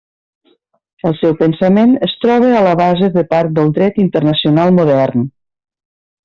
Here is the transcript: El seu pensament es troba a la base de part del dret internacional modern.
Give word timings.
El 1.09 1.13
seu 1.17 1.35
pensament 1.41 1.93
es 2.07 2.15
troba 2.23 2.49
a 2.55 2.63
la 2.69 2.71
base 2.79 3.11
de 3.19 3.25
part 3.35 3.53
del 3.61 3.71
dret 3.77 4.01
internacional 4.07 4.75
modern. 4.81 5.29